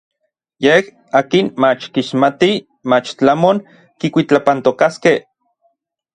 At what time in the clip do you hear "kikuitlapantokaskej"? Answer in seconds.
3.99-5.17